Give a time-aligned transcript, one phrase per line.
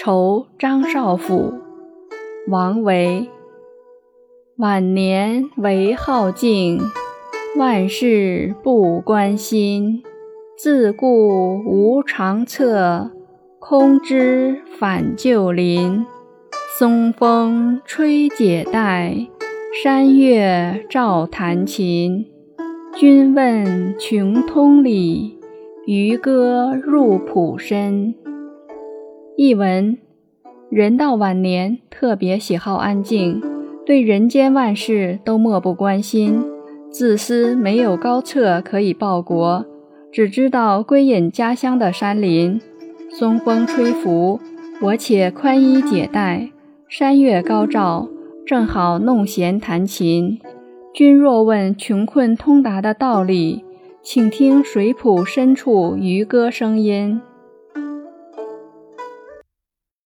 [0.00, 1.54] 酬张少府，
[2.46, 3.28] 王维。
[4.56, 6.80] 晚年唯好静，
[7.56, 10.04] 万事不关心。
[10.56, 13.10] 自顾无长策，
[13.58, 16.06] 空知返旧林。
[16.78, 19.26] 松风吹解带，
[19.82, 22.24] 山月照弹琴。
[22.94, 25.40] 君问穷通理，
[25.86, 28.14] 渔歌入浦深。
[29.40, 29.96] 译文：
[30.68, 33.40] 人到晚年，特别喜好安静，
[33.86, 36.42] 对人间万事都漠不关心，
[36.90, 39.64] 自私，没有高策可以报国，
[40.10, 42.60] 只知道归隐家乡的山林。
[43.08, 44.40] 松风吹拂，
[44.82, 46.50] 我且宽衣解带。
[46.88, 48.08] 山月高照，
[48.44, 50.40] 正好弄弦弹琴。
[50.92, 53.64] 君若问穷困通达的道理，
[54.02, 57.20] 请听水浦深处渔歌声音。